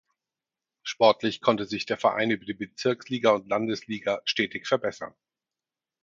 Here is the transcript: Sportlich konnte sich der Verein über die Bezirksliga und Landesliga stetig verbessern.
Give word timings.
Sportlich 0.81 1.41
konnte 1.41 1.65
sich 1.67 1.85
der 1.85 1.95
Verein 1.95 2.31
über 2.31 2.43
die 2.43 2.55
Bezirksliga 2.55 3.29
und 3.33 3.47
Landesliga 3.47 4.23
stetig 4.25 4.65
verbessern. 4.67 5.13